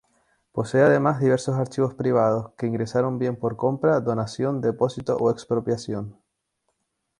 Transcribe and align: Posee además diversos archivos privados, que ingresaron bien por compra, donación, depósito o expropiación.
Posee 0.51 0.81
además 0.81 1.19
diversos 1.19 1.57
archivos 1.57 1.93
privados, 1.93 2.53
que 2.57 2.65
ingresaron 2.65 3.19
bien 3.19 3.35
por 3.35 3.55
compra, 3.55 3.99
donación, 3.99 4.59
depósito 4.59 5.15
o 5.17 5.29
expropiación. 5.29 6.17